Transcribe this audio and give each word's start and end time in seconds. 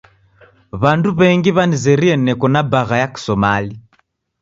W'andu 0.81 1.09
w'engi 1.19 1.51
w'anizerie 1.55 2.13
neko 2.25 2.45
na 2.53 2.61
bagha 2.71 2.95
ya 3.03 3.07
kiSomali. 3.13 3.75